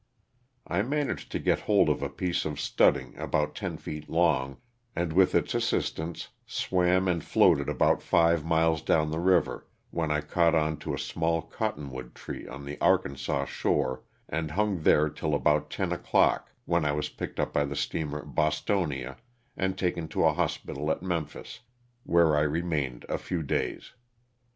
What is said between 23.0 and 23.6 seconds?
a few